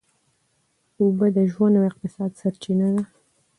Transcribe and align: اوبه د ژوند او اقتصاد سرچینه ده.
اوبه 0.99 1.27
د 1.37 1.37
ژوند 1.51 1.73
او 1.79 1.83
اقتصاد 1.91 2.31
سرچینه 2.39 2.87
ده. 2.95 3.03